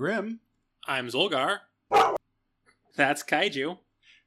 [0.00, 0.40] Grim.
[0.88, 1.58] I'm Zolgar.
[2.96, 3.80] That's Kaiju,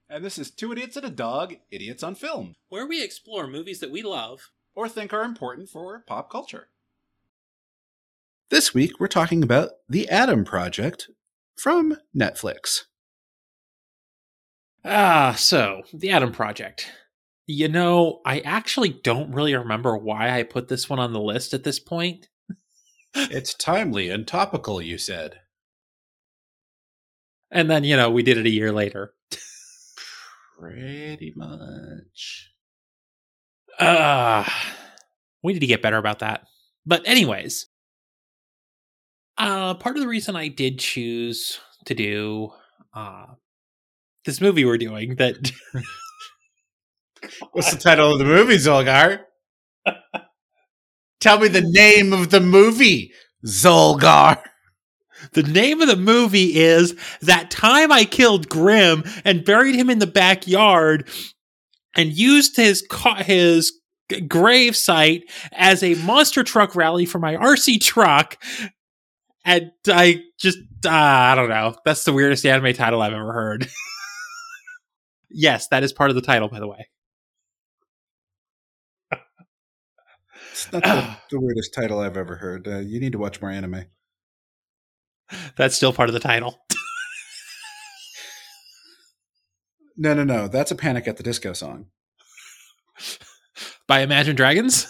[0.07, 3.79] And this is Two Idiots and a Dog, Idiots on Film, where we explore movies
[3.79, 4.51] that we love.
[4.75, 6.67] or think are important for pop culture.
[8.51, 11.09] This week, we're talking about The Adam Project
[11.55, 12.83] from Netflix.
[14.85, 16.87] Ah, so, The Adam Project.
[17.47, 21.51] You know, I actually don't really remember why I put this one on the list
[21.51, 22.29] at this point.
[23.15, 25.39] It's timely and topical, you said.
[27.53, 29.13] And then, you know, we did it a year later.
[30.59, 32.49] Pretty much.
[33.79, 34.43] Uh,
[35.43, 36.45] we need to get better about that.
[36.85, 37.67] But, anyways,
[39.37, 42.49] uh, part of the reason I did choose to do
[42.95, 43.27] uh,
[44.25, 45.35] this movie we're doing that
[47.51, 49.21] What's the title of the movie, Zolgar?
[51.19, 53.13] Tell me the name of the movie,
[53.45, 54.41] Zolgar.
[55.31, 59.99] The name of the movie is That Time I Killed Grim and Buried Him in
[59.99, 61.07] the Backyard
[61.95, 62.85] and used his
[63.19, 63.79] his
[64.27, 68.37] grave site as a monster truck rally for my RC truck.
[69.45, 71.75] And I just, uh, I don't know.
[71.83, 73.67] That's the weirdest anime title I've ever heard.
[75.29, 76.87] yes, that is part of the title, by the way.
[80.51, 82.67] It's not the, the weirdest title I've ever heard.
[82.67, 83.85] Uh, you need to watch more anime.
[85.57, 86.59] That's still part of the title.
[89.95, 90.47] No, no, no.
[90.47, 91.87] That's a Panic at the Disco song.
[93.87, 94.87] By Imagine Dragons?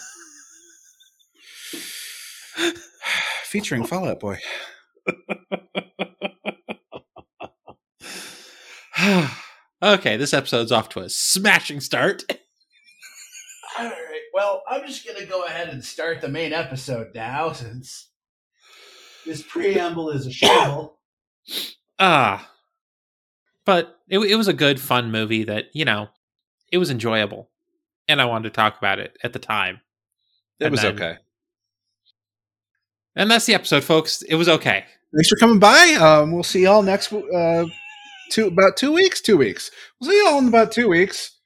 [3.44, 4.38] Featuring Fall Out Boy.
[9.82, 12.22] okay, this episode's off to a smashing start.
[13.78, 14.20] All right.
[14.32, 18.10] Well, I'm just going to go ahead and start the main episode now since
[19.24, 20.94] this preamble is a show.
[21.98, 22.50] Ah.
[23.64, 26.08] but it, it was a good, fun movie that, you know,
[26.72, 27.48] it was enjoyable.
[28.08, 29.80] And I wanted to talk about it at the time.
[30.60, 31.16] It And was then- okay.
[33.16, 34.22] And that's the episode, folks.
[34.22, 34.84] It was okay.
[35.14, 35.94] Thanks for coming by.
[36.00, 37.64] Um, we'll see y'all next uh,
[38.32, 39.20] two about two weeks.
[39.20, 39.70] Two weeks.
[40.00, 41.38] We'll see y'all in about two weeks.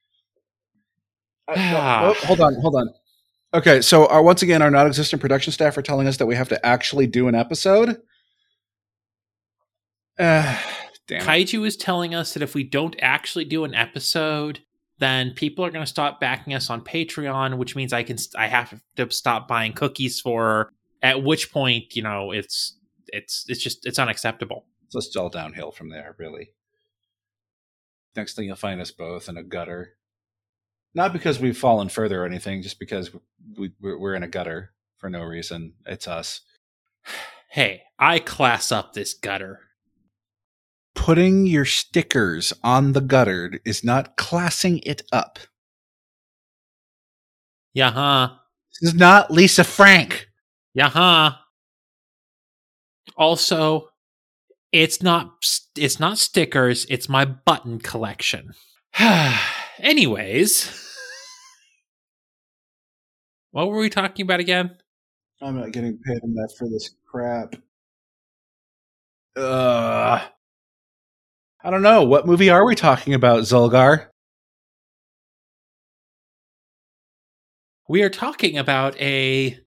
[1.46, 2.08] Uh, Ah.
[2.08, 2.88] oh, hold on, hold on.
[3.54, 6.50] Okay, so our, once again, our non-existent production staff are telling us that we have
[6.50, 8.00] to actually do an episode.
[10.18, 10.58] Uh,
[11.08, 11.22] damn.
[11.22, 14.60] Kaiju is telling us that if we don't actually do an episode,
[14.98, 18.48] then people are going to stop backing us on Patreon, which means I can I
[18.48, 20.44] have to stop buying cookies for.
[20.44, 20.72] her,
[21.02, 22.76] At which point, you know, it's
[23.06, 24.66] it's it's just it's unacceptable.
[24.88, 26.50] So it's all downhill from there, really.
[28.16, 29.97] Next thing you'll find us both in a gutter.
[30.98, 33.12] Not because we've fallen further or anything, just because
[33.56, 35.74] we, we're, we're in a gutter for no reason.
[35.86, 36.40] It's us.
[37.50, 39.60] Hey, I class up this gutter.
[40.96, 45.38] Putting your stickers on the gutter is not classing it up.
[47.74, 48.30] Yeah, huh?
[48.80, 50.28] This is not Lisa Frank.
[50.74, 51.30] Yeah, huh?
[53.16, 53.90] Also,
[54.72, 55.30] it's not
[55.76, 58.54] it's not stickers, it's my button collection.
[59.78, 60.86] Anyways,
[63.50, 64.76] what were we talking about again?
[65.40, 67.54] I'm not getting paid enough for this crap.
[69.36, 70.20] Uh,
[71.62, 72.02] I don't know.
[72.02, 74.08] What movie are we talking about, Zolgar?
[77.88, 79.58] We are talking about a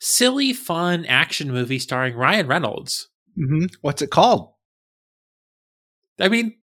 [0.00, 3.08] silly, fun action movie starring Ryan Reynolds.
[3.38, 3.66] Mm-hmm.
[3.82, 4.52] What's it called?
[6.18, 6.56] I mean,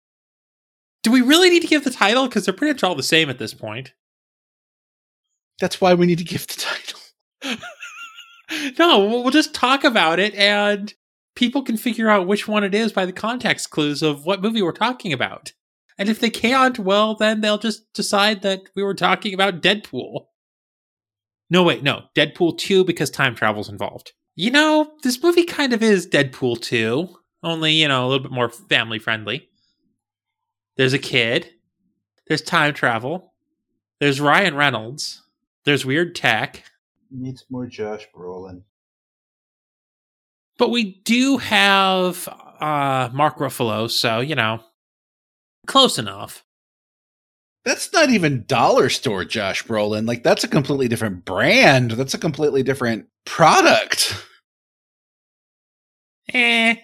[1.02, 2.26] do we really need to give the title?
[2.26, 3.92] Because they're pretty much all the same at this point.
[5.60, 7.00] That's why we need to give the title.
[8.78, 10.92] no, we'll just talk about it and
[11.34, 14.62] people can figure out which one it is by the context clues of what movie
[14.62, 15.53] we're talking about.
[15.98, 20.27] And if they can't, well, then they'll just decide that we were talking about Deadpool.
[21.51, 24.12] No, wait, no, Deadpool 2 because time travel's involved.
[24.34, 27.09] You know, this movie kind of is Deadpool 2,
[27.45, 29.48] only, you know, a little bit more family friendly.
[30.77, 31.51] There's a kid,
[32.27, 33.34] there's time travel,
[34.01, 35.22] there's Ryan Reynolds,
[35.65, 36.65] there's weird tech,
[37.11, 38.63] Needs more Josh Brolin.
[40.59, 42.28] But we do have
[42.61, 44.61] uh, Mark Ruffalo, so you know,
[45.66, 46.45] close enough.
[47.65, 50.07] That's not even dollar store Josh Brolin.
[50.07, 51.93] Like that's a completely different brand.
[51.93, 54.15] That's a completely different product.
[56.33, 56.77] Eh.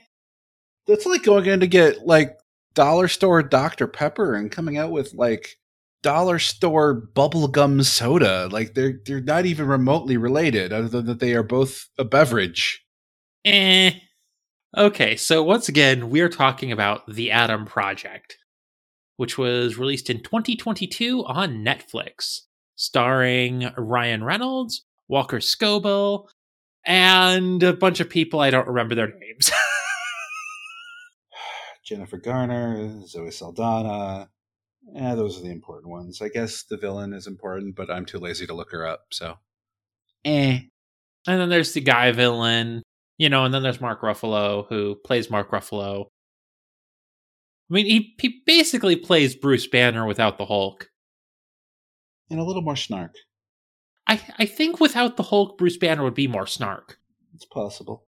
[0.87, 2.39] That's like going in to get like
[2.75, 3.87] dollar store Dr.
[3.87, 5.59] Pepper and coming out with like
[6.03, 8.49] dollar store bubblegum soda.
[8.51, 12.85] Like they're they're not even remotely related, other than that they are both a beverage.
[13.45, 13.93] Eh.
[14.77, 18.39] Okay, so once again, we are talking about The Adam Project,
[19.17, 22.43] which was released in 2022 on Netflix,
[22.77, 26.29] starring Ryan Reynolds, Walker Scobell,
[26.87, 29.51] and a bunch of people I don't remember their names.
[31.85, 34.31] Jennifer Garner, Zoe Saldana.
[34.83, 36.21] Yeah, those are the important ones.
[36.21, 39.07] I guess the villain is important, but I'm too lazy to look her up.
[39.13, 39.37] So,
[40.25, 40.61] eh.
[41.27, 42.83] And then there's the guy villain,
[43.19, 46.07] you know, and then there's Mark Ruffalo who plays Mark Ruffalo.
[47.71, 50.89] I mean, he he basically plays Bruce Banner without the Hulk.
[52.31, 53.15] And a little more snark.
[54.07, 56.99] I I think without the Hulk, Bruce Banner would be more snark.
[57.35, 58.07] It's possible.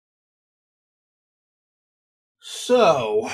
[2.40, 3.30] So,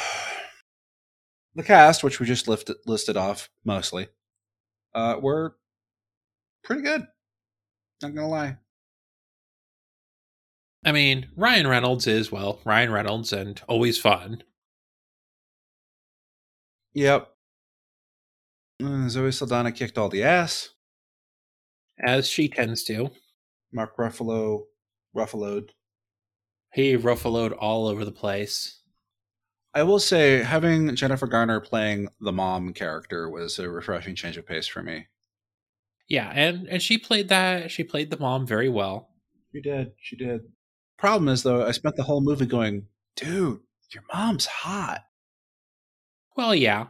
[1.58, 4.08] the cast, which we just lifted, listed off mostly,
[4.94, 5.56] uh, were
[6.62, 7.06] pretty good.
[8.00, 8.56] Not gonna lie.
[10.84, 14.44] I mean, Ryan Reynolds is well, Ryan Reynolds, and always fun.
[16.94, 17.28] Yep.
[18.82, 20.70] Uh, Zoe Saldana kicked all the ass,
[22.00, 23.10] as she tends to.
[23.72, 24.62] Mark Ruffalo,
[25.16, 25.70] Ruffaloed.
[26.72, 28.77] He ruffaloed all over the place.
[29.74, 34.46] I will say, having Jennifer Garner playing the mom character was a refreshing change of
[34.46, 35.06] pace for me.
[36.08, 37.70] Yeah, and and she played that.
[37.70, 39.10] She played the mom very well.
[39.52, 39.92] She did.
[40.00, 40.40] She did.
[40.96, 43.60] Problem is, though, I spent the whole movie going, "Dude,
[43.92, 45.02] your mom's hot."
[46.34, 46.86] Well, yeah,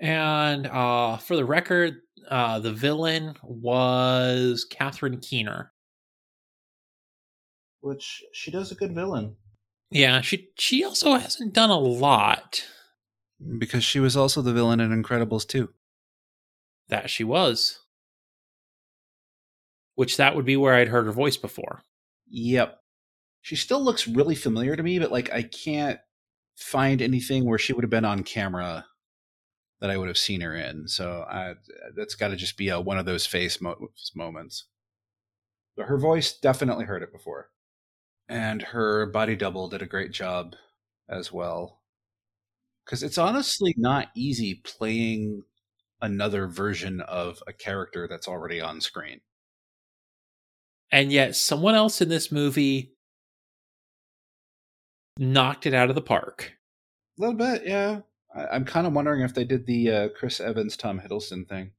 [0.00, 5.72] and uh, for the record, uh, the villain was Catherine Keener,
[7.80, 9.36] which she does a good villain.
[9.90, 12.64] Yeah, she she also hasn't done a lot
[13.58, 15.68] because she was also the villain in Incredibles 2.
[16.88, 17.80] That she was.
[19.94, 21.82] Which that would be where I'd heard her voice before.
[22.28, 22.78] Yep.
[23.42, 25.98] She still looks really familiar to me, but like I can't
[26.56, 28.86] find anything where she would have been on camera
[29.80, 30.86] that I would have seen her in.
[30.88, 31.54] So I,
[31.96, 34.66] that's got to just be a, one of those face mo- moments.
[35.76, 37.48] But her voice definitely heard it before
[38.30, 40.54] and her body double did a great job
[41.08, 41.80] as well.
[42.84, 45.42] Because it's honestly not easy playing
[46.00, 49.20] another version of a character that's already on screen.
[50.92, 52.94] And yet, someone else in this movie
[55.18, 56.52] knocked it out of the park.
[57.18, 58.00] A little bit, yeah.
[58.34, 61.72] I, am kind of wondering if they did the uh, Chris Evans, Tom Hiddleston thing.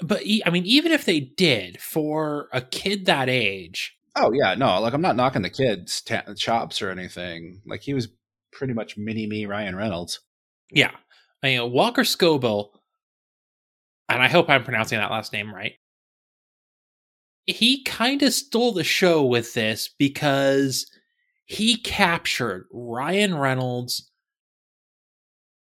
[0.00, 4.80] But I mean, even if they did, for a kid that age, Oh yeah, no,
[4.80, 6.02] like I'm not knocking the kid's
[6.36, 7.62] chops or anything.
[7.66, 8.08] Like he was
[8.52, 10.20] pretty much mini me Ryan Reynolds.
[10.70, 10.96] Yeah, uh,
[11.42, 12.70] I mean Walker Scobell,
[14.08, 15.74] and I hope I'm pronouncing that last name right.
[17.46, 20.86] He kind of stole the show with this because
[21.46, 24.10] he captured Ryan Reynolds'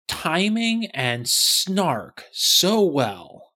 [0.07, 3.46] timing and snark so well.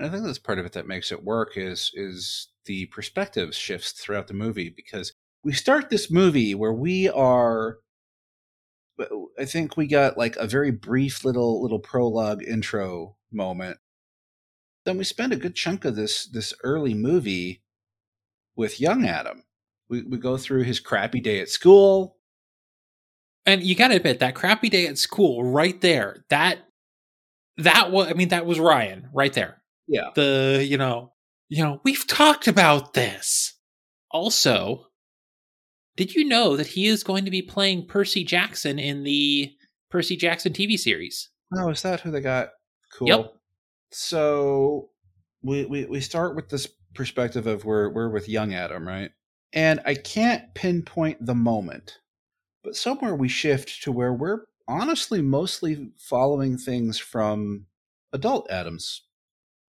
[0.00, 3.92] I think that's part of it that makes it work is is the perspective shifts
[3.92, 5.12] throughout the movie because
[5.42, 7.78] we start this movie where we are
[9.00, 9.04] uh,
[9.38, 13.78] I think we got like a very brief little little prologue intro moment.
[14.84, 17.62] Then we spend a good chunk of this this early movie
[18.56, 19.44] with young Adam.
[19.88, 22.16] We we go through his crappy day at school.
[23.46, 26.58] And you gotta admit that crappy day at school right there, that
[27.56, 29.62] that was I mean, that was Ryan right there.
[29.88, 30.10] Yeah.
[30.14, 31.12] The, you know,
[31.48, 33.54] you know, we've talked about this.
[34.10, 34.86] Also,
[35.96, 39.52] did you know that he is going to be playing Percy Jackson in the
[39.90, 41.30] Percy Jackson TV series?
[41.56, 42.50] Oh, is that who they got?
[42.92, 43.08] Cool.
[43.08, 43.34] Yep.
[43.90, 44.90] So
[45.42, 49.10] we, we, we start with this perspective of we're we're with young Adam, right?
[49.52, 51.98] And I can't pinpoint the moment,
[52.62, 57.66] but somewhere we shift to where we're honestly mostly following things from
[58.12, 59.02] adult Adam's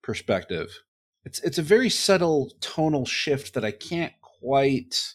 [0.10, 0.82] perspective
[1.24, 5.14] it's it's a very subtle tonal shift that I can't quite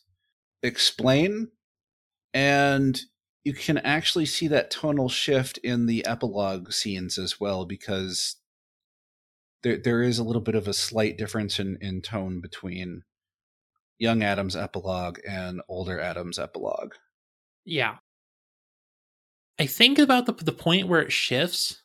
[0.63, 1.49] explain
[2.33, 3.01] and
[3.43, 8.37] you can actually see that tonal shift in the epilogue scenes as well because
[9.65, 13.03] there there is a little bit of a slight difference in in tone between
[13.99, 16.95] young Adam's epilogue and older Adam's epilogue.
[17.65, 17.97] Yeah.
[19.59, 21.83] I think about the the point where it shifts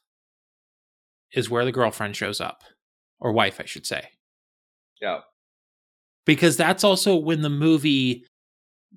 [1.33, 2.61] is where the girlfriend shows up
[3.19, 4.09] or wife, I should say.
[5.01, 5.19] Yeah.
[6.25, 8.25] Because that's also when the movie,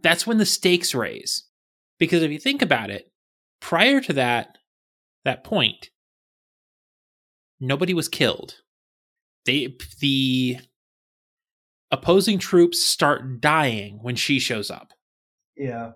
[0.01, 1.45] that's when the stakes raise.
[1.99, 3.11] Because if you think about it,
[3.61, 4.59] prior to that,
[5.25, 5.91] that point,
[7.61, 8.57] nobody was killed.
[9.47, 10.59] They, the
[11.91, 14.93] opposing troops start dying when she shows up.
[15.57, 15.93] Yeah.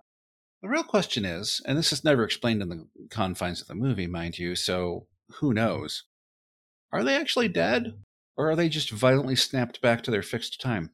[0.63, 4.07] The real question is, and this is never explained in the confines of the movie,
[4.07, 5.07] mind you, so
[5.41, 6.05] who knows?
[6.93, 7.95] Are they actually dead?
[8.37, 10.91] Or are they just violently snapped back to their fixed time?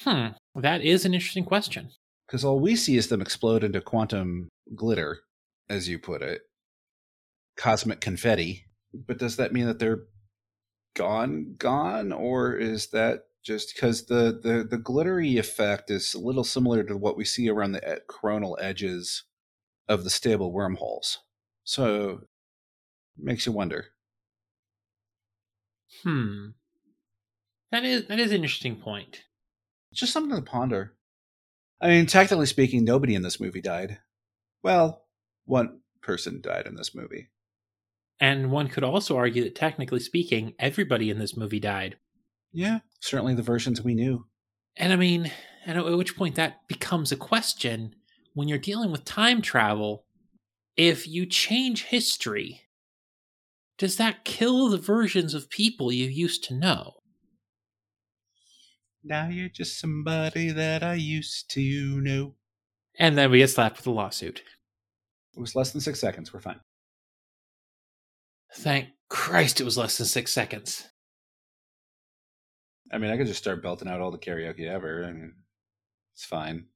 [0.00, 1.90] Hmm, that is an interesting question.
[2.26, 5.20] Because all we see is them explode into quantum glitter,
[5.68, 6.42] as you put it,
[7.56, 8.66] cosmic confetti.
[8.94, 10.04] But does that mean that they're
[10.94, 12.12] gone, gone?
[12.12, 16.96] Or is that just because the, the, the glittery effect is a little similar to
[16.96, 19.24] what we see around the coronal edges
[19.88, 21.18] of the stable wormholes?
[21.64, 22.22] So,
[23.16, 23.86] makes you wonder.
[26.02, 26.48] Hmm.
[27.72, 29.22] That is that is an interesting point.
[29.90, 30.94] It's just something to ponder.
[31.80, 33.98] I mean, technically speaking, nobody in this movie died.
[34.62, 35.04] Well,
[35.44, 37.28] one person died in this movie.
[38.20, 41.96] And one could also argue that technically speaking, everybody in this movie died.
[42.52, 44.26] Yeah, certainly the versions we knew.
[44.76, 45.30] And I mean,
[45.64, 47.94] and at which point that becomes a question
[48.34, 50.04] when you're dealing with time travel.
[50.76, 52.62] If you change history,
[53.80, 56.96] does that kill the versions of people you used to know?
[59.02, 62.34] Now you're just somebody that I used to know.
[62.98, 64.42] And then we get slapped with a lawsuit.
[65.34, 66.30] It was less than six seconds.
[66.30, 66.60] We're fine.
[68.56, 70.86] Thank Christ it was less than six seconds.
[72.92, 75.06] I mean, I could just start belting out all the karaoke ever.
[75.06, 75.32] I mean,
[76.14, 76.66] it's fine.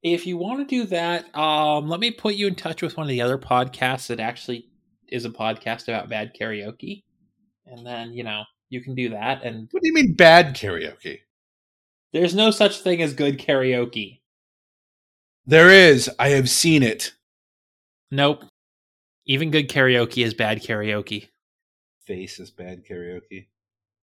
[0.00, 3.06] If you want to do that, um, let me put you in touch with one
[3.06, 4.68] of the other podcasts that actually
[5.08, 7.02] is a podcast about bad karaoke.
[7.66, 9.42] And then, you know, you can do that.
[9.42, 11.20] And What do you mean bad karaoke?
[12.12, 14.20] there's no such thing as good karaoke.
[15.46, 16.10] There is.
[16.18, 17.12] I have seen it.
[18.10, 18.44] Nope.
[19.26, 21.28] Even good karaoke is bad karaoke.
[22.04, 23.48] Face is bad karaoke.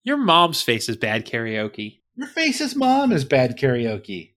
[0.03, 2.01] Your mom's face is bad karaoke.
[2.15, 4.33] Your face's mom is bad karaoke.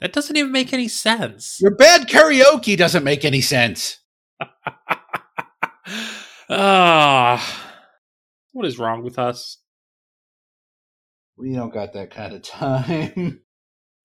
[0.00, 1.58] That doesn't even make any sense.
[1.60, 3.98] Your bad karaoke doesn't make any sense.
[6.50, 7.74] Ah,
[8.52, 9.58] what is wrong with us?
[11.36, 13.40] We don't got that kind of time.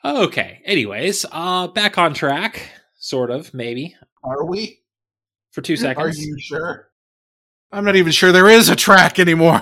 [0.05, 0.61] Okay.
[0.65, 4.81] Anyways, uh, back on track, sort of, maybe Are we?
[5.51, 6.19] for two seconds.
[6.19, 6.89] Are you sure?
[7.71, 9.61] I'm not even sure there is a track anymore.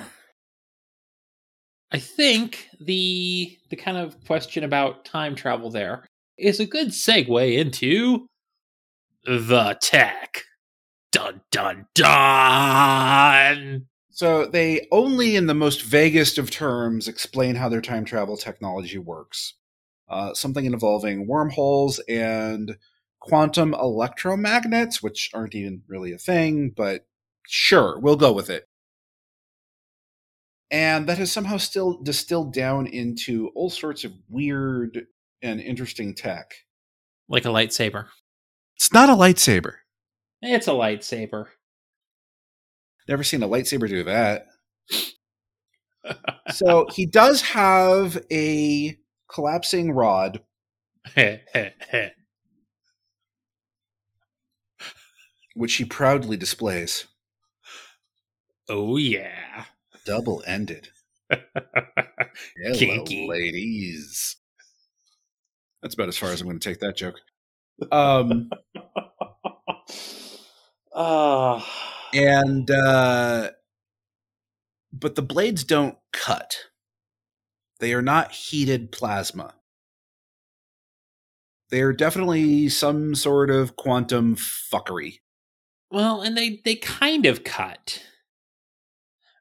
[1.91, 6.07] I think the the kind of question about time travel there
[6.39, 8.25] is a good segue into
[9.25, 10.43] the tech.
[11.12, 13.88] Dun dun dun.
[14.12, 18.98] So they only, in the most vaguest of terms, explain how their time travel technology
[18.98, 19.56] works.
[20.10, 22.77] Uh, something involving wormholes and
[23.20, 27.06] quantum electromagnets, which aren't even really a thing, but
[27.48, 28.68] sure, we'll go with it.
[30.70, 35.06] And that has somehow still distilled down into all sorts of weird
[35.41, 36.53] and interesting tech.
[37.27, 38.08] Like a lightsaber.
[38.75, 39.75] It's not a lightsaber.
[40.41, 41.48] It's a lightsaber.
[43.07, 44.48] Never seen a lightsaber do that.
[46.51, 48.98] so he does have a
[49.31, 50.41] collapsing rod,
[55.55, 57.05] which he proudly displays,
[58.69, 59.65] oh yeah.
[60.05, 60.89] double ended.
[61.29, 63.27] Hello, Kinky.
[63.27, 64.38] ladies.
[65.81, 67.19] That's about as far as I'm going to take that joke.
[67.91, 68.50] Um,
[70.93, 71.65] Ah.
[72.13, 73.51] and uh,
[74.91, 76.57] but the blades don't cut.
[77.79, 79.55] They are not heated plasma.
[81.69, 85.19] They are definitely some sort of quantum fuckery.
[85.89, 88.03] Well, and they they kind of cut.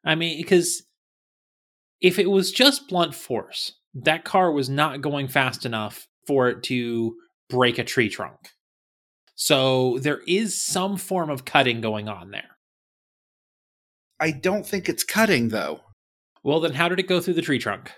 [0.05, 0.85] I mean, because
[2.01, 6.63] if it was just blunt force, that car was not going fast enough for it
[6.65, 7.17] to
[7.49, 8.39] break a tree trunk.
[9.41, 12.59] So there is some form of cutting going on there.
[14.21, 15.81] I don't think it's cutting though.
[16.45, 17.91] Well, then how did it go through the tree trunk?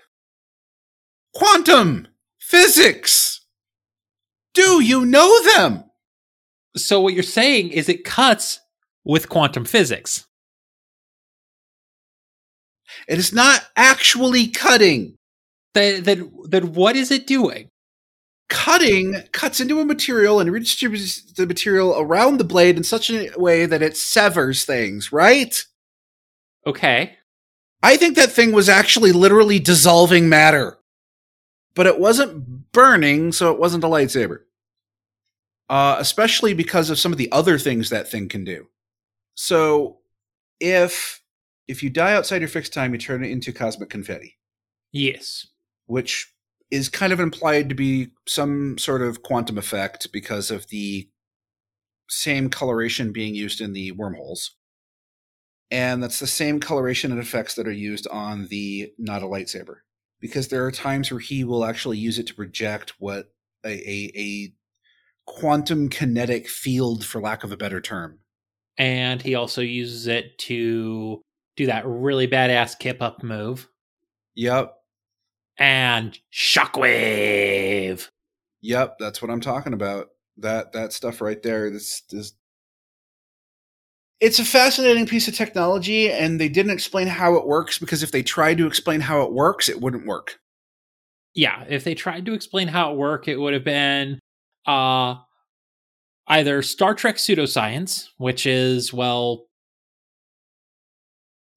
[1.35, 2.07] Quantum
[2.39, 3.41] physics.
[4.53, 5.83] Do you know them?
[6.77, 8.61] So what you're saying is it cuts
[9.03, 10.25] with quantum physics.
[13.05, 15.17] It is not actually cutting.
[15.73, 17.67] Then then, then what is it doing?
[18.53, 23.31] Cutting cuts into a material and redistributes the material around the blade in such a
[23.35, 25.65] way that it severs things, right?
[26.65, 27.17] Okay.
[27.81, 30.77] I think that thing was actually literally dissolving matter.
[31.73, 34.41] But it wasn't burning, so it wasn't a lightsaber.
[35.67, 38.67] Uh, especially because of some of the other things that thing can do.
[39.33, 39.97] So
[40.59, 41.21] if
[41.67, 44.37] if you die outside your fixed time, you turn it into cosmic confetti,
[44.91, 45.47] Yes.
[45.87, 46.32] which
[46.71, 51.07] is kind of implied to be some sort of quantum effect because of the
[52.09, 54.55] same coloration being used in the wormholes.
[55.71, 59.77] And that's the same coloration and effects that are used on the not a lightsaber.
[60.19, 63.33] Because there are times where he will actually use it to project what
[63.65, 64.53] a, a, a
[65.25, 68.19] quantum kinetic field, for lack of a better term.
[68.77, 71.21] And he also uses it to
[71.55, 73.69] do that really badass kip up move.
[74.35, 74.73] Yep.
[75.57, 78.09] And shockwave.
[78.61, 80.09] Yep, that's what I'm talking about.
[80.37, 81.69] That that stuff right there.
[81.69, 82.33] This this
[84.19, 88.11] it's a fascinating piece of technology, and they didn't explain how it works because if
[88.11, 90.39] they tried to explain how it works, it wouldn't work.
[91.35, 94.19] Yeah, if they tried to explain how it worked, it would have been
[94.65, 95.15] uh
[96.27, 99.47] either Star Trek pseudoscience, which is well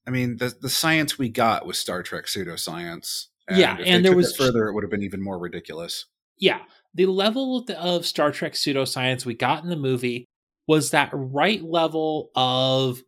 [0.06, 3.26] I mean, the the science we got was Star Trek pseudoscience.
[3.48, 6.06] And yeah, and there was further, it would have been even more ridiculous.
[6.38, 6.60] Yeah,
[6.94, 10.26] the level of Star Trek pseudoscience we got in the movie
[10.66, 13.00] was that right level of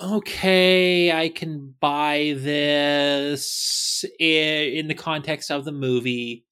[0.00, 6.44] okay, I can buy this in the context of the movie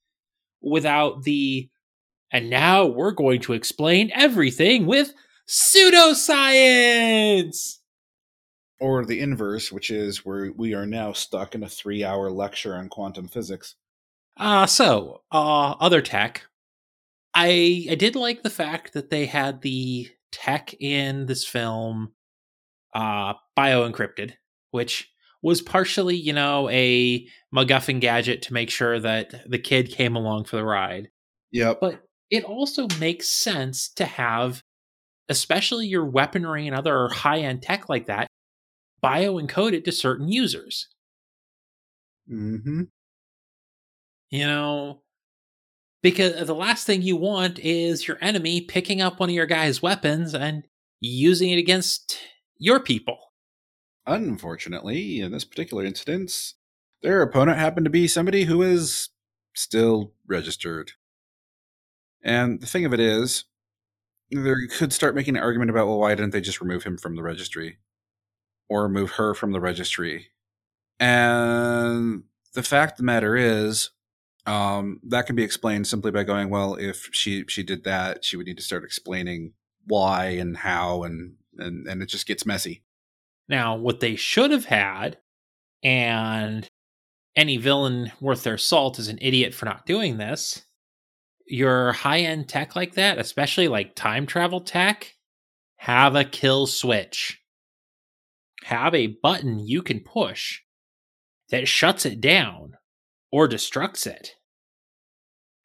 [0.61, 1.71] without the
[2.33, 5.13] and now we're going to explain everything with
[5.49, 7.77] pseudoscience
[8.81, 12.75] or the inverse, which is where we are now stuck in a three hour lecture
[12.75, 13.75] on quantum physics.
[14.37, 16.43] Uh, so, uh, other tech.
[17.35, 22.13] I I did like the fact that they had the tech in this film
[22.95, 24.33] uh bio encrypted,
[24.71, 25.11] which
[25.43, 30.45] was partially, you know, a MacGuffin gadget to make sure that the kid came along
[30.45, 31.11] for the ride.
[31.53, 31.79] Yep.
[31.81, 34.63] But it also makes sense to have,
[35.29, 38.27] especially your weaponry and other high end tech like that,
[39.01, 40.89] bio encoded to certain users.
[42.31, 42.83] Mm-hmm.
[44.31, 45.03] You know,
[46.03, 49.83] because the last thing you want is your enemy picking up one of your guy's
[49.83, 50.65] weapons and
[51.01, 52.19] using it against
[52.59, 53.19] your people.
[54.07, 56.55] Unfortunately, in this particular instance,
[57.03, 59.11] their opponent happened to be somebody who is
[59.55, 60.93] still registered.
[62.23, 63.45] And the thing of it is,
[64.33, 67.15] they could start making an argument about, well, why didn't they just remove him from
[67.15, 67.79] the registry?
[68.69, 70.29] Or remove her from the registry.
[70.99, 72.25] And
[72.55, 73.91] the fact of the matter is,
[74.47, 78.37] um, that can be explained simply by going, well, if she she did that, she
[78.37, 79.53] would need to start explaining
[79.87, 82.83] why and how, and and and it just gets messy.
[83.49, 85.19] Now, what they should have had,
[85.83, 86.67] and
[87.35, 90.63] any villain worth their salt is an idiot for not doing this.
[91.47, 95.15] Your high end tech like that, especially like time travel tech,
[95.77, 97.41] have a kill switch
[98.67, 100.59] have a button you can push
[101.51, 102.77] that shuts it down
[103.31, 104.33] or destructs it.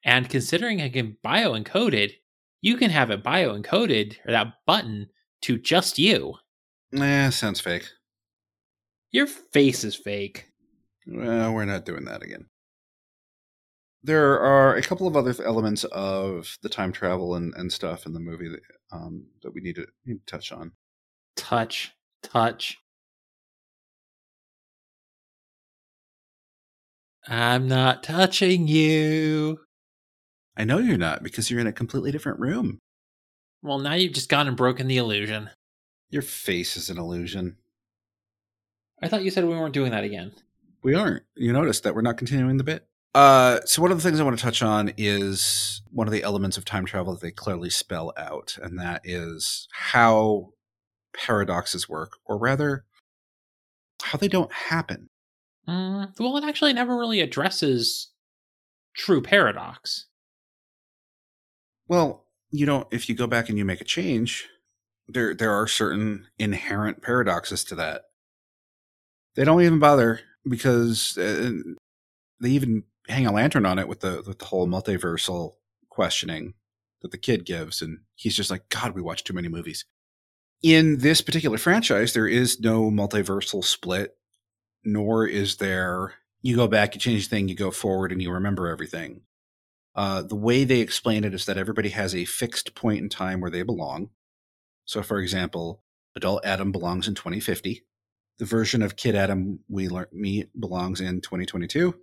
[0.06, 2.12] And considering it can bio encoded,
[2.62, 5.08] you can have it bio encoded or that button
[5.42, 6.36] to just you.
[6.92, 7.90] Nah, sounds fake.
[9.12, 10.50] Your face is fake.
[11.08, 12.46] Well, we're not doing that again.
[14.04, 18.14] There are a couple of other elements of the time travel and, and stuff in
[18.14, 18.62] the movie that,
[18.92, 20.74] um, that we need to, need to touch on.
[21.36, 22.78] Touch, touch,
[27.28, 29.60] I'm not touching you.
[30.58, 32.80] I know you're not because you're in a completely different room.
[33.62, 35.50] Well, now you've just gone and broken the illusion.
[36.10, 37.58] Your face is an illusion.
[39.02, 40.34] I thought you said we weren't doing that again.
[40.84, 41.24] We aren't.
[41.36, 42.86] You noticed that we're not continuing the bit.
[43.14, 46.24] Uh, so one of the things I want to touch on is one of the
[46.24, 50.50] elements of time travel that they clearly spell out, and that is how
[51.14, 52.86] paradoxes work, or rather,
[54.02, 55.10] how they don't happen.
[55.68, 58.12] Mm, well, it actually never really addresses
[58.96, 60.08] true paradox.
[61.88, 62.88] Well, you don't.
[62.92, 64.48] If you go back and you make a change,
[65.08, 68.04] there there are certain inherent paradoxes to that.
[69.36, 71.52] They don't even bother because uh,
[72.42, 75.54] they even hang a lantern on it with the with the whole multiversal
[75.90, 76.54] questioning
[77.02, 79.86] that the kid gives, and he's just like, "God, we watch too many movies."
[80.62, 84.16] In this particular franchise, there is no multiversal split
[84.84, 88.32] nor is there you go back, you change the thing, you go forward, and you
[88.32, 89.22] remember everything.
[89.94, 93.42] Uh, the way they explain it is that everybody has a fixed point in time
[93.42, 94.10] where they belong.
[94.86, 95.84] So, for example,
[96.16, 97.84] adult Adam belongs in 2050.
[98.40, 101.94] The version of Kid Adam we meet belongs in 2022,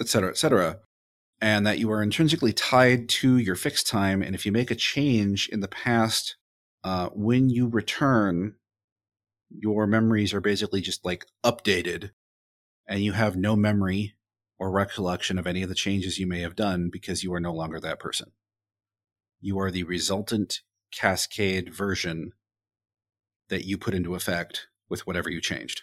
[0.00, 0.78] et cetera, et cetera.
[1.40, 4.22] And that you are intrinsically tied to your fixed time.
[4.22, 6.36] And if you make a change in the past,
[6.84, 8.54] uh, when you return,
[9.58, 12.10] your memories are basically just like updated
[12.88, 14.14] and you have no memory
[14.58, 17.52] or recollection of any of the changes you may have done because you are no
[17.52, 18.32] longer that person.
[19.40, 20.60] You are the resultant
[20.92, 22.32] cascade version
[23.48, 25.82] that you put into effect with whatever you changed.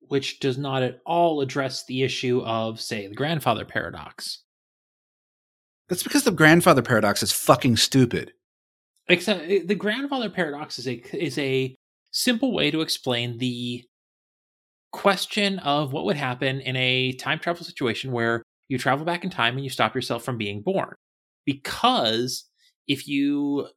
[0.00, 4.42] Which does not at all address the issue of, say, the grandfather paradox.
[5.88, 8.32] That's because the grandfather paradox is fucking stupid.
[9.08, 11.74] Except eh, the grandfather paradox is a is a
[12.12, 13.84] simple way to explain the
[14.92, 19.30] question of what would happen in a time travel situation where you travel back in
[19.30, 20.94] time and you stop yourself from being born.
[21.44, 22.44] Because
[22.88, 23.68] if you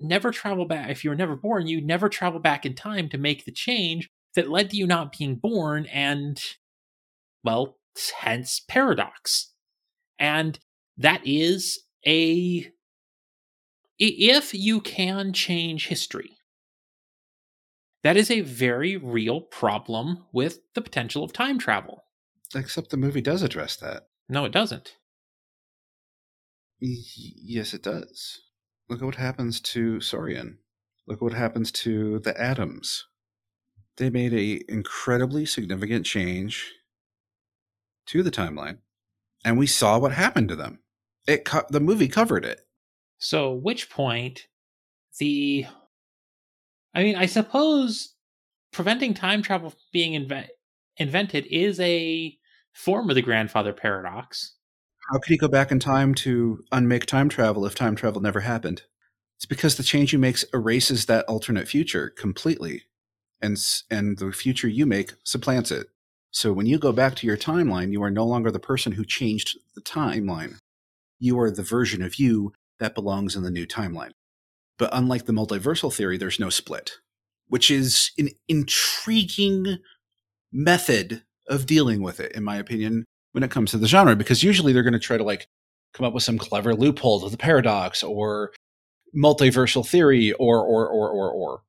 [0.00, 3.18] never travel back, if you were never born, you never travel back in time to
[3.18, 6.40] make the change that led to you not being born, and
[7.44, 7.78] well,
[8.20, 9.52] hence paradox.
[10.18, 10.58] And
[10.98, 12.70] that is a.
[13.98, 16.36] If you can change history,
[18.02, 22.04] that is a very real problem with the potential of time travel.
[22.54, 24.08] Except the movie does address that.
[24.28, 24.96] No, it doesn't.
[26.80, 28.40] Y- yes, it does.
[28.88, 30.58] Look at what happens to Sorian.
[31.06, 33.06] Look what happens to the Adams.
[33.96, 36.72] They made a incredibly significant change
[38.06, 38.78] to the timeline,
[39.44, 40.80] and we saw what happened to them.
[41.26, 42.65] It co- the movie covered it.
[43.18, 44.46] So, which point
[45.18, 45.66] the
[46.94, 48.14] I mean, I suppose
[48.72, 50.48] preventing time travel being inve-
[50.96, 52.36] invented is a
[52.72, 54.54] form of the grandfather paradox.
[55.10, 58.40] How could he go back in time to unmake time travel if time travel never
[58.40, 58.82] happened?
[59.36, 62.84] It's because the change you make erases that alternate future completely,
[63.40, 63.58] and
[63.90, 65.88] and the future you make supplants it.
[66.30, 69.04] So when you go back to your timeline, you are no longer the person who
[69.04, 70.58] changed the timeline.
[71.18, 74.12] You are the version of you that belongs in the new timeline.
[74.78, 76.92] But unlike the multiversal theory, there's no split,
[77.48, 79.78] which is an intriguing
[80.52, 84.42] method of dealing with it, in my opinion, when it comes to the genre, because
[84.42, 85.46] usually they're going to try to like
[85.94, 88.52] come up with some clever loophole of the paradox or
[89.16, 91.60] multiversal theory or or or or or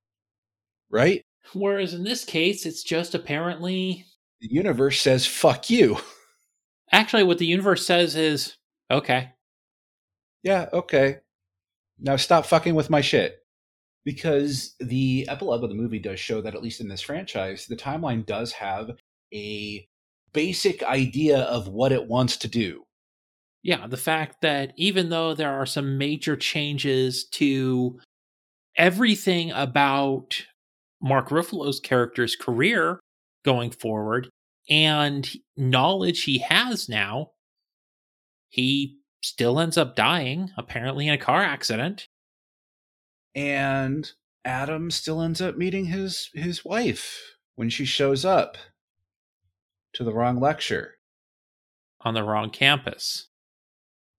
[0.90, 1.22] right?
[1.54, 4.06] Whereas in this case, it's just apparently.
[4.42, 5.98] The universe says fuck you.
[6.92, 8.56] Actually, what the universe says is
[8.92, 9.32] okay.
[10.48, 11.18] Yeah, okay.
[12.00, 13.40] Now stop fucking with my shit.
[14.06, 17.76] Because the epilogue of the movie does show that, at least in this franchise, the
[17.76, 18.92] timeline does have
[19.34, 19.86] a
[20.32, 22.86] basic idea of what it wants to do.
[23.62, 28.00] Yeah, the fact that even though there are some major changes to
[28.78, 30.46] everything about
[31.02, 33.02] Mark Ruffalo's character's career
[33.44, 34.30] going forward
[34.70, 37.32] and knowledge he has now,
[38.48, 42.08] he still ends up dying, apparently in a car accident.
[43.36, 44.12] And
[44.46, 48.58] Adam still ends up meeting his his wife when she shows up
[49.94, 50.96] to the wrong lecture
[52.02, 53.28] on the wrong campus.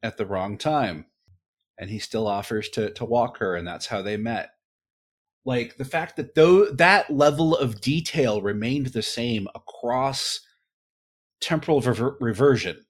[0.03, 1.07] at the wrong time.
[1.79, 4.51] And he still offers to to walk her, and that's how they met.
[5.45, 10.41] Like the fact that though that level of detail remained the same across
[11.41, 12.85] temporal rever- reversion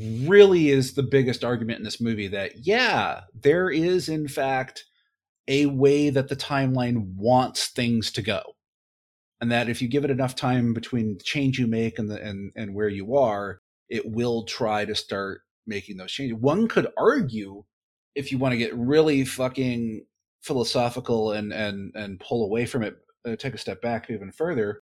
[0.00, 4.84] really is the biggest argument in this movie that yeah there is in fact
[5.50, 8.40] a way that the timeline wants things to go.
[9.40, 12.22] And that if you give it enough time between the change you make and the
[12.22, 16.38] and, and where you are it will try to start making those changes.
[16.38, 17.64] One could argue
[18.14, 20.04] if you want to get really fucking
[20.42, 24.82] philosophical and and and pull away from it uh, take a step back even further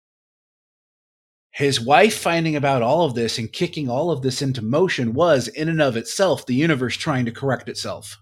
[1.53, 5.47] his wife finding about all of this and kicking all of this into motion was
[5.47, 8.17] in and of itself the universe trying to correct itself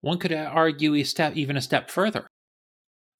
[0.00, 2.26] One could argue a step even a step further.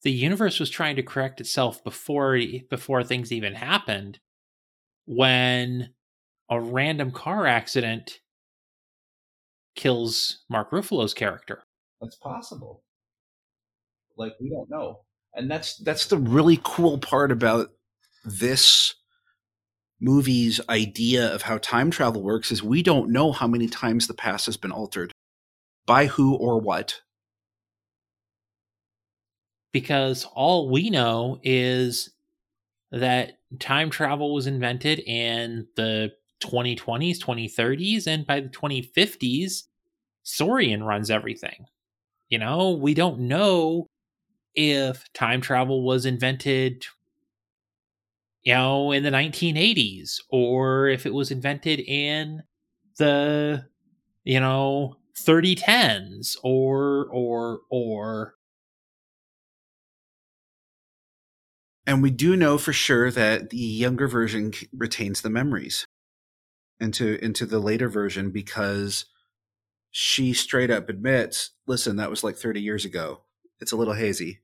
[0.02, 2.38] The universe was trying to correct itself before
[2.70, 4.20] before things even happened
[5.06, 5.90] when
[6.50, 8.20] a random car accident
[9.74, 11.62] kills Mark Ruffalo's character.
[12.00, 12.82] that's possible
[14.16, 15.00] like we don't know
[15.34, 17.68] and that's that's the really cool part about
[18.24, 18.94] this
[20.00, 24.14] movie's idea of how time travel works is we don't know how many times the
[24.14, 25.12] past has been altered
[25.86, 27.00] by who or what
[29.72, 32.10] because all we know is
[32.90, 39.64] that time travel was invented in the 2020s, 2030s, and by the 2050s,
[40.24, 41.66] Sorian runs everything.
[42.28, 43.86] You know, we don't know
[44.54, 46.86] if time travel was invented,
[48.42, 52.42] you know, in the 1980s or if it was invented in
[52.98, 53.64] the,
[54.24, 58.34] you know, 3010s or, or, or,
[61.88, 65.86] And we do know for sure that the younger version retains the memories
[66.78, 69.06] into into the later version because
[69.90, 73.22] she straight up admits, "Listen, that was like 30 years ago.
[73.58, 74.40] It's a little hazy."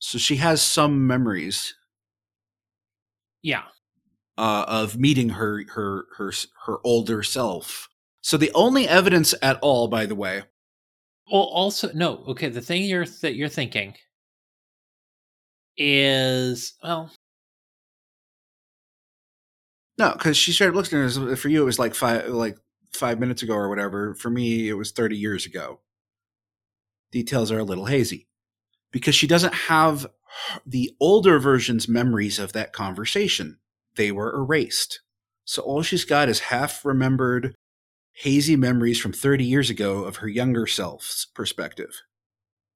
[0.00, 1.76] So she has some memories
[3.42, 3.64] Yeah.
[4.38, 6.32] uh, of meeting her her her
[6.66, 7.88] her older self.
[8.22, 10.42] So the only evidence at all, by the way,
[11.30, 12.24] Well, also no.
[12.26, 13.96] Okay, the thing you're that you're thinking
[15.76, 17.10] is well,
[19.98, 21.36] no, because she started looking at it.
[21.36, 22.58] For you, it was like five like
[22.92, 24.14] five minutes ago or whatever.
[24.14, 25.80] For me, it was thirty years ago.
[27.10, 28.28] Details are a little hazy
[28.96, 30.06] because she doesn't have
[30.64, 33.58] the older version's memories of that conversation.
[33.96, 35.02] They were erased.
[35.44, 37.54] So all she's got is half remembered,
[38.14, 41.90] hazy memories from 30 years ago of her younger self's perspective,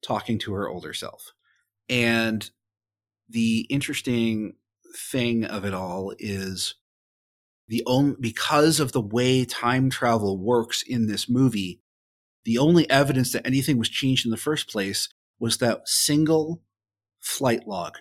[0.04, 1.33] talking to her older self.
[1.88, 2.50] And
[3.26, 4.56] the interesting
[4.94, 6.74] thing of it all is
[7.66, 11.80] the only because of the way time travel works in this movie,
[12.44, 15.09] the only evidence that anything was changed in the first place
[15.40, 16.62] was that single
[17.18, 17.96] flight log.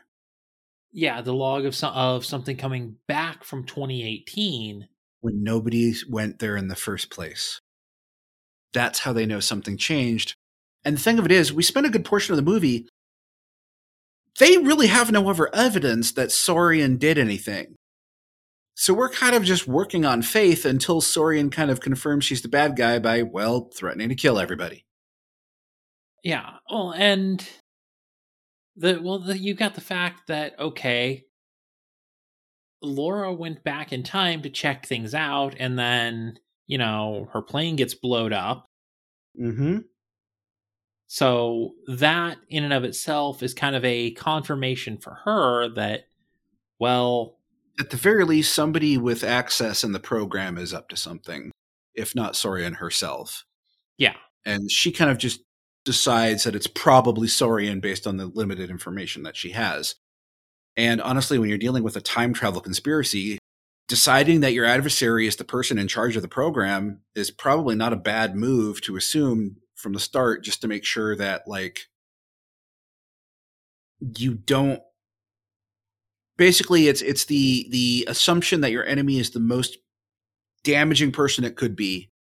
[0.91, 4.87] yeah, the log of some of something coming back from 2018.
[5.21, 7.59] when nobody went there in the first place.
[8.73, 10.35] That's how they know something changed.
[10.85, 12.87] And the thing of it is, we spent a good portion of the movie.
[14.39, 17.75] They really have no other evidence that Sorian did anything.
[18.75, 22.47] So we're kind of just working on faith until Sorian kind of confirms she's the
[22.47, 24.85] bad guy by, well, threatening to kill everybody.
[26.23, 26.57] Yeah.
[26.69, 27.47] Well, and
[28.75, 31.25] the well, the, you got the fact that okay,
[32.81, 37.75] Laura went back in time to check things out, and then you know her plane
[37.75, 38.65] gets blowed up.
[39.39, 39.79] Mm-hmm.
[41.07, 46.01] So that in and of itself is kind of a confirmation for her that,
[46.77, 47.39] well,
[47.79, 51.51] At the very least, somebody with access in the program is up to something,
[51.95, 53.43] if not Sorian herself.
[53.97, 55.41] yeah, and she kind of just
[55.89, 59.95] decides that it's probably Sorian based on the limited information that she has.
[60.77, 63.39] And honestly, when you're dealing with a time travel conspiracy,
[63.87, 67.91] deciding that your adversary is the person in charge of the program is probably not
[67.91, 71.79] a bad move to assume from the start just to make sure that like
[74.15, 74.83] you don't
[76.37, 79.79] basically it's it's the the assumption that your enemy is the most
[80.63, 82.11] damaging person it could be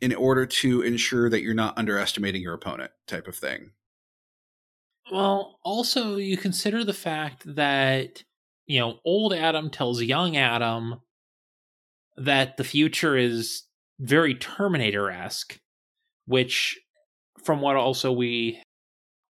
[0.00, 3.70] in order to ensure that you're not underestimating your opponent type of thing.
[5.12, 8.22] Well, also you consider the fact that
[8.66, 11.00] you know old Adam tells young Adam
[12.16, 13.64] that the future is
[13.98, 15.58] very Terminator esque,
[16.26, 16.78] which,
[17.42, 18.62] from what also we,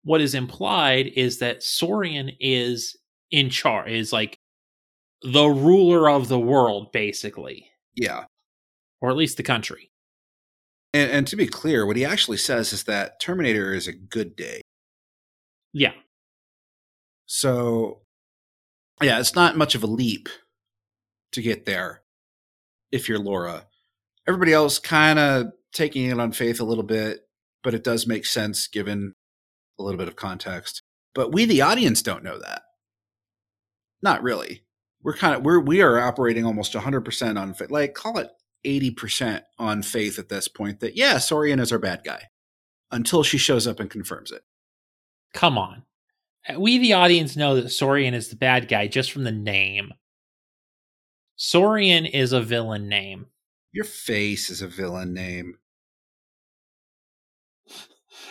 [0.02, 2.96] what is implied is that Sorian is
[3.30, 4.36] in charge, is like
[5.22, 8.24] the ruler of the world, basically, Yeah.
[9.00, 9.90] or at least the country.
[10.94, 14.36] And, and to be clear, what he actually says is that Terminator is a good
[14.36, 14.62] day.
[15.74, 15.92] Yeah,
[17.26, 18.02] So,
[19.02, 20.28] yeah, it's not much of a leap
[21.32, 22.02] to get there
[22.92, 23.66] if you're Laura.
[24.28, 27.26] Everybody else kind of taking it on faith a little bit,
[27.64, 29.14] but it does make sense given
[29.78, 30.82] a little bit of context.
[31.14, 32.62] But we, the audience, don't know that.
[34.02, 34.62] Not really.
[35.02, 37.70] We're kind of we're we are operating almost 100% on faith.
[37.70, 38.30] Like call it
[38.64, 42.24] 80% on faith at this point that yeah, Sorian is our bad guy
[42.90, 44.42] until she shows up and confirms it.
[45.32, 45.84] come on.
[46.48, 49.92] Uh, we, the audience, know that Sorian is the bad guy just from the name.
[51.38, 53.26] Sorian is a villain name.
[53.72, 55.56] Your face is a villain name.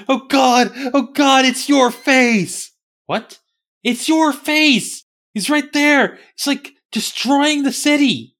[0.10, 0.72] Oh god!
[0.76, 2.72] Oh god, it's your face!
[3.06, 3.38] What?
[3.84, 5.06] It's your face!
[5.36, 6.18] He's right there!
[6.34, 8.33] It's like destroying the city!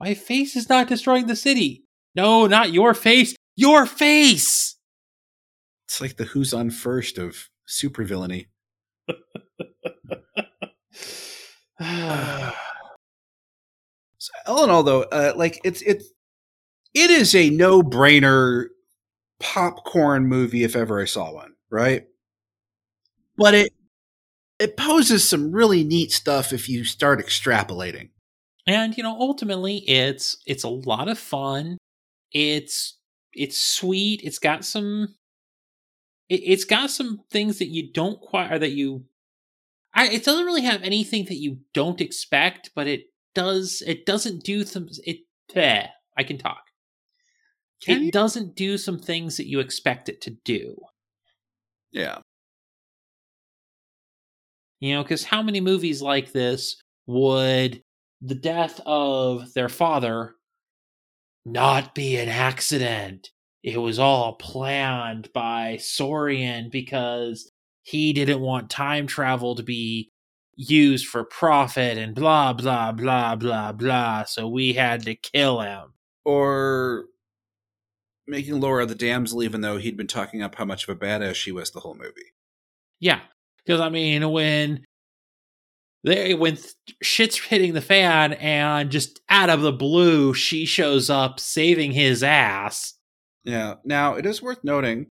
[0.00, 1.84] My face is not destroying the city!
[2.14, 3.34] No, not your face!
[3.56, 4.76] Your face!
[5.86, 8.46] It's like the who's on first of supervillainy.
[14.20, 16.06] So, all in all, though, uh, like it's it's
[16.92, 18.66] it is a no brainer
[19.38, 22.06] popcorn movie if ever I saw one, right?
[23.36, 23.72] But it
[24.58, 28.10] it poses some really neat stuff if you start extrapolating.
[28.68, 31.78] And you know ultimately it's it's a lot of fun
[32.32, 32.98] it's
[33.32, 35.14] it's sweet it's got some
[36.28, 39.04] it, it's got some things that you don't quite or that you
[39.94, 44.44] I, it doesn't really have anything that you don't expect but it does it doesn't
[44.44, 45.20] do some it
[45.52, 46.62] bleh, i can talk
[47.80, 48.12] Can it you?
[48.12, 50.76] doesn't do some things that you expect it to do
[51.90, 52.18] Yeah.
[54.80, 56.76] You know, because how many movies like this
[57.06, 57.82] would
[58.20, 60.34] the death of their father
[61.44, 63.30] not be an accident?
[63.62, 67.50] It was all planned by Sorian because
[67.82, 70.10] he didn't want time travel to be
[70.56, 75.92] used for profit and blah blah blah blah blah so we had to kill him
[76.24, 77.04] Or
[78.26, 81.36] making Laura the damsel, even though he'd been talking up how much of a badass
[81.36, 82.32] she was the whole movie.
[83.00, 83.20] yeah
[83.64, 84.84] because i mean when
[86.04, 91.10] they when th- shit's hitting the fan and just out of the blue she shows
[91.10, 92.94] up saving his ass
[93.44, 93.74] Yeah.
[93.84, 95.08] Now, it is worth noting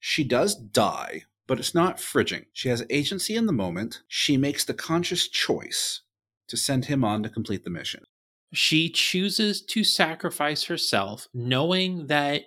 [0.00, 2.46] she does die, but it's not fridging.
[2.52, 4.02] She has agency in the moment.
[4.08, 6.02] She makes the conscious choice
[6.48, 8.04] to send him on to complete the mission.
[8.52, 12.42] she chooses to sacrifice herself knowing that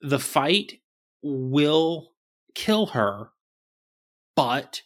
[0.00, 0.80] the fight
[1.22, 2.12] will
[2.54, 3.30] kill her
[4.36, 4.82] but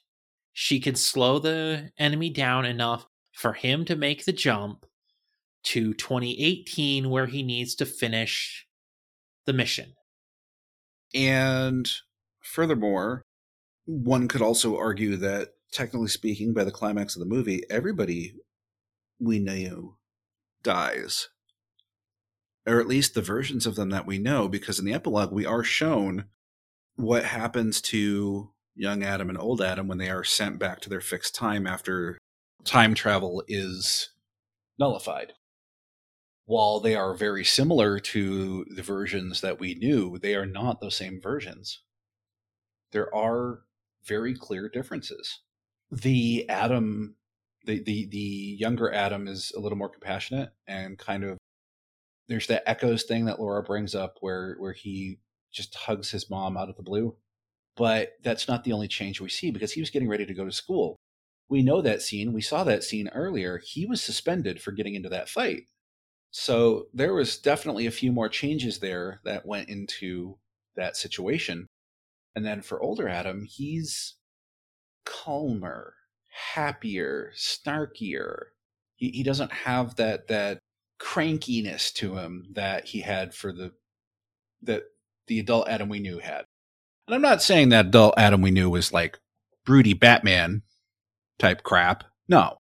[0.61, 4.85] she can slow the enemy down enough for him to make the jump
[5.63, 8.67] to 2018 where he needs to finish
[9.47, 9.95] the mission
[11.15, 11.91] And
[12.43, 13.23] furthermore,
[13.87, 18.35] one could also argue that, technically speaking, by the climax of the movie, everybody
[19.19, 19.97] we know
[20.63, 21.31] dies.
[22.67, 25.47] Or at least the versions of them that we know, because in the epilogue, we
[25.47, 26.27] are shown
[26.97, 31.03] what happens to young Adam and old Adam when they are sent back to their
[31.03, 32.19] fixed time after
[32.65, 34.11] time travel is
[34.79, 35.35] nullified.
[36.47, 40.97] While they are very similar to the versions that we knew, they are not those
[40.97, 41.83] same versions.
[42.93, 43.61] There are
[44.05, 45.41] very clear differences.
[45.93, 47.17] The Adam,
[47.67, 51.37] the, the, the younger Adam is a little more compassionate and kind of
[52.29, 55.19] there's that echoes thing that Laura brings up where where he
[55.53, 57.17] just hugs his mom out of the blue.
[57.77, 60.45] But that's not the only change we see because he was getting ready to go
[60.45, 60.97] to school
[61.51, 62.33] we know that scene.
[62.33, 63.59] We saw that scene earlier.
[63.59, 65.65] He was suspended for getting into that fight.
[66.31, 70.39] So there was definitely a few more changes there that went into
[70.77, 71.67] that situation.
[72.37, 74.15] And then for older Adam, he's
[75.05, 75.95] calmer,
[76.29, 78.51] happier, snarkier.
[78.95, 80.61] He, he doesn't have that that
[81.01, 83.73] crankiness to him that he had for the
[84.63, 84.85] that
[85.27, 86.45] the adult Adam we knew had.
[87.11, 89.19] And I'm not saying that adult Adam we knew was like
[89.65, 90.63] broody Batman
[91.41, 92.05] type crap.
[92.29, 92.59] No,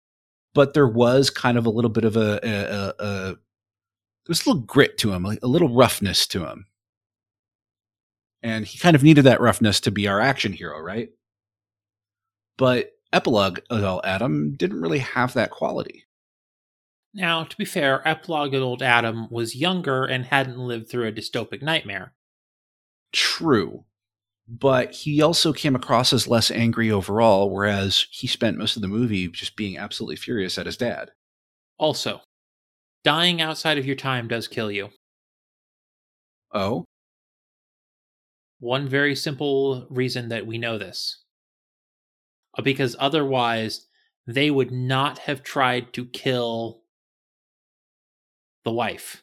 [0.54, 3.36] but there was kind of a little bit of a, a, a, a there
[4.26, 6.64] was a little grit to him, a little roughness to him,
[8.42, 11.10] and he kind of needed that roughness to be our action hero, right?
[12.56, 16.06] But epilogue adult Adam didn't really have that quality.
[17.12, 21.60] now to be fair epilogue old adam was younger and hadn't lived through a dystopic
[21.60, 22.14] nightmare
[23.12, 23.84] True.
[24.48, 28.88] But he also came across as less angry overall, whereas he spent most of the
[28.88, 31.12] movie just being absolutely furious at his dad.
[31.78, 32.20] also
[33.04, 34.90] dying outside of your time does kill you
[36.52, 36.84] Oh,
[38.60, 41.24] One very simple reason that we know this.
[42.58, 43.86] Uh, Because otherwise,
[44.26, 46.82] they would not have tried to kill
[48.64, 49.22] the wife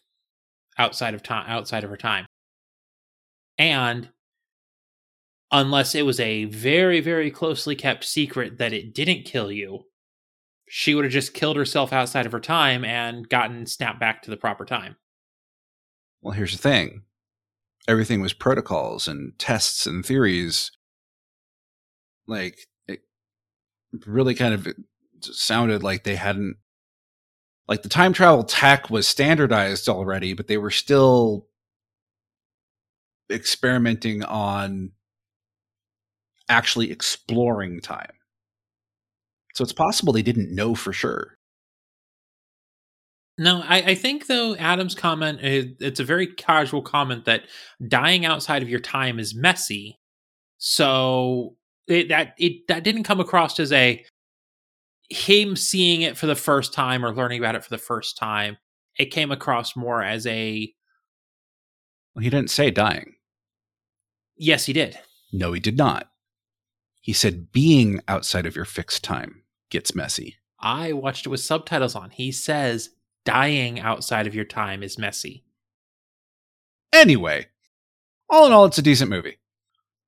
[0.78, 2.26] outside of time outside of her time.
[3.58, 4.10] And
[5.52, 9.86] unless it was a very, very closely kept secret that it didn't kill you,
[10.68, 14.32] she would have just killed herself outside of her time and gotten snapped back to
[14.32, 14.96] the proper time.
[16.22, 17.04] well, here's the thing
[17.88, 20.72] everything was protocols and tests and theories.
[22.28, 23.02] Like, it
[24.08, 24.68] really kind of
[25.22, 26.58] sounded like they hadn't,
[27.68, 31.48] like, the time travel tech was standardized already, but they were still
[33.32, 34.92] experimenting on
[36.50, 38.12] actually exploring time.
[39.54, 41.38] So it's possible they didn't know for sure.
[43.38, 47.44] No, I, I think though Adam's comment is it's a very casual comment that
[47.86, 50.00] dying outside of your time is messy.
[50.58, 51.56] So
[51.88, 54.04] it, that it that didn't come across as a
[55.10, 58.58] him seeing it for the first time or learning about it for the first time.
[58.98, 60.74] It came across more as a
[62.16, 63.16] Well, he didn't say dying.
[64.38, 64.98] yes, he did.
[65.34, 66.08] No, he did not.
[67.06, 70.38] He said being outside of your fixed time gets messy.
[70.60, 72.10] I watched it with subtitles on.
[72.10, 72.90] He says
[73.26, 75.46] dying outside of your time is messy.
[76.92, 77.46] Anyway,
[78.28, 79.38] all in all, it's a decent movie.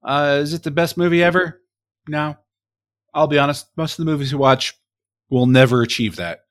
[0.01, 1.61] Uh, is it the best movie ever?
[2.09, 2.35] No.
[3.13, 4.73] I'll be honest, most of the movies we watch
[5.29, 6.45] will never achieve that.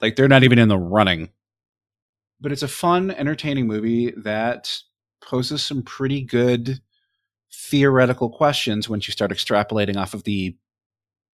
[0.00, 1.30] Like, they're not even in the running.
[2.40, 4.72] But it's a fun, entertaining movie that
[5.20, 6.80] poses some pretty good
[7.56, 10.56] theoretical questions once you start extrapolating off of the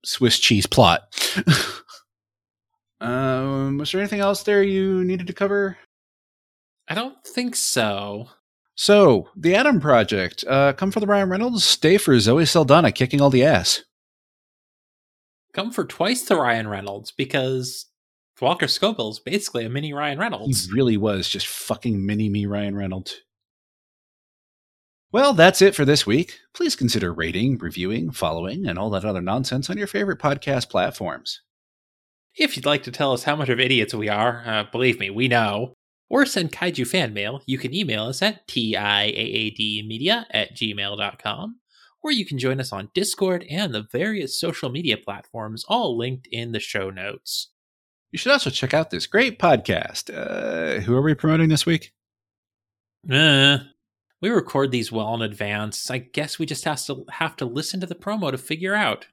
[0.04, 1.02] Swiss cheese plot.
[3.00, 5.76] um, was there anything else there you needed to cover?
[6.88, 8.28] I don't think so.
[8.74, 10.44] So, the Adam Project.
[10.48, 13.82] Uh, come for the Ryan Reynolds, stay for Zoe Saldana kicking all the ass.
[15.52, 17.86] Come for twice the Ryan Reynolds because
[18.40, 20.66] Walker Scobell is basically a mini Ryan Reynolds.
[20.66, 23.20] He really was just fucking mini me Ryan Reynolds.
[25.12, 26.40] Well, that's it for this week.
[26.54, 31.42] Please consider rating, reviewing, following, and all that other nonsense on your favorite podcast platforms.
[32.34, 35.10] If you'd like to tell us how much of idiots we are, uh, believe me,
[35.10, 35.74] we know,
[36.08, 41.60] or send kaiju fan mail, you can email us at tiaadmedia at gmail.com,
[42.02, 46.26] or you can join us on Discord and the various social media platforms, all linked
[46.32, 47.50] in the show notes.
[48.12, 50.10] You should also check out this great podcast.
[50.10, 51.92] Uh, who are we promoting this week?
[53.10, 53.58] Uh,
[54.22, 55.90] we record these well in advance.
[55.90, 59.08] I guess we just have to have to listen to the promo to figure out.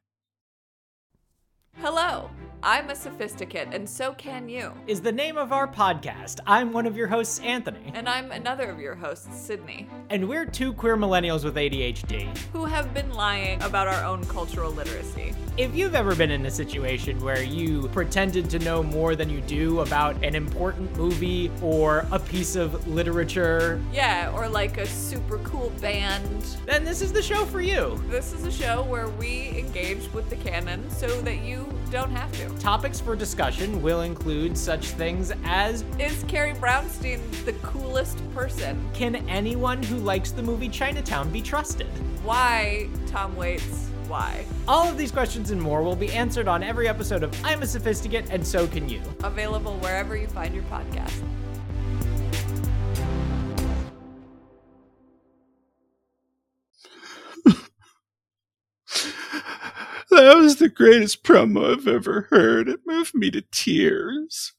[1.77, 2.29] Hello,
[2.61, 4.73] I'm a sophisticate, and so can you.
[4.85, 6.39] is the name of our podcast.
[6.45, 10.45] I'm one of your hosts, Anthony, And I'm another of your hosts, Sydney, and we're
[10.45, 12.27] two queer millennials with ADHD.
[12.51, 15.33] who have been lying about our own cultural literacy.
[15.55, 19.39] If you've ever been in a situation where you pretended to know more than you
[19.39, 25.37] do about an important movie or a piece of literature, Yeah, or like a super
[25.39, 26.43] cool band.
[26.65, 28.01] then this is the show for you.
[28.09, 32.29] This is a show where we engage with the canon so that you don't have
[32.33, 32.48] to.
[32.59, 38.89] Topics for discussion will include such things as Is Carrie Brownstein the coolest person?
[38.93, 41.87] Can anyone who likes the movie Chinatown be trusted?
[42.23, 44.45] Why, Tom Waits, why?
[44.67, 47.67] All of these questions and more will be answered on every episode of I'm a
[47.67, 49.01] Sophisticate and So Can You.
[49.23, 51.23] Available wherever you find your podcast.
[60.09, 62.67] That was the greatest promo I've ever heard.
[62.67, 64.53] It moved me to tears.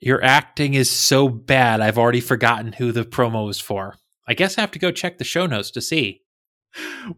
[0.00, 3.96] Your acting is so bad, I've already forgotten who the promo was for.
[4.26, 6.22] I guess I have to go check the show notes to see.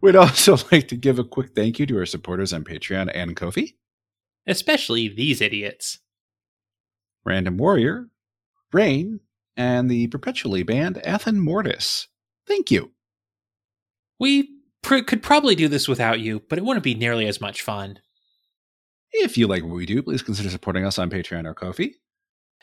[0.01, 3.35] We'd also like to give a quick thank you to our supporters on Patreon and
[3.35, 3.75] Kofi.
[4.47, 5.99] Especially these idiots.
[7.25, 8.09] Random Warrior,
[8.71, 9.19] Rain,
[9.57, 12.07] and the perpetually banned Athen Mortis.
[12.47, 12.91] Thank you.
[14.19, 14.54] We
[14.85, 17.99] pr- could probably do this without you, but it wouldn't be nearly as much fun.
[19.11, 21.95] If you like what we do, please consider supporting us on Patreon or Kofi.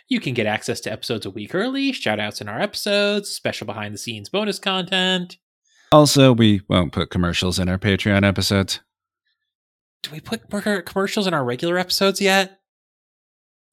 [0.09, 3.67] You can get access to episodes a week early, shout outs in our episodes, special
[3.67, 5.39] behind the scenes bonus content.
[5.91, 8.81] Also, we won't put commercials in our Patreon episodes.
[10.03, 10.49] Do we put
[10.85, 12.61] commercials in our regular episodes yet?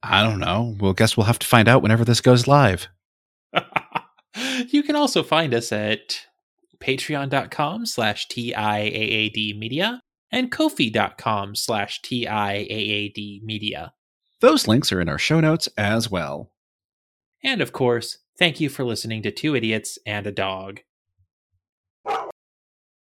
[0.02, 0.76] I don't know.
[0.80, 2.88] Well, guess we'll have to find out whenever this goes live.
[4.68, 6.22] you can also find us at
[6.80, 10.02] patreon.com slash TIAAD media
[10.32, 13.94] and kofi.com slash TIAAD media.
[14.42, 16.52] Those links are in our show notes as well.
[17.44, 20.82] And of course, thank you for listening to Two Idiots and a Dog.